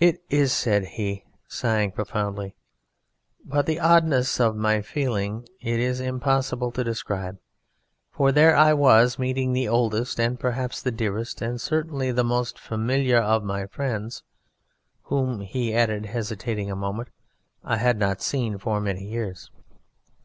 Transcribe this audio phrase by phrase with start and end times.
[0.00, 2.56] "It is," said he, sighing profoundly;
[3.44, 7.38] "but the oddness of my feeling it is impossible to describe,
[8.10, 12.58] for there I was meeting the oldest and perhaps the dearest and certainly the most
[12.58, 14.24] familiar of my friends,
[15.02, 17.10] whom," he added, hesitating a moment,
[17.62, 19.52] "I had not seen for many years.